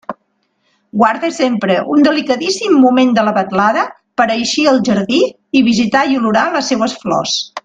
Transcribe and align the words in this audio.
Guarde 1.01 1.29
sempre 1.35 1.75
un 1.95 2.07
delicadíssim 2.07 2.79
moment 2.85 3.13
de 3.19 3.27
la 3.29 3.35
vetlada 3.37 3.85
per 4.21 4.27
a 4.29 4.33
eixir 4.47 4.67
al 4.73 4.83
jardí 4.91 5.23
i 5.61 5.67
visitar 5.73 6.07
i 6.17 6.23
olorar 6.23 6.51
les 6.57 6.73
seues 6.75 6.99
flors. 7.05 7.43